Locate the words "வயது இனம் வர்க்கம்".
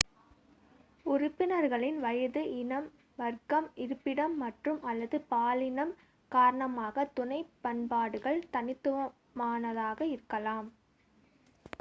2.01-3.67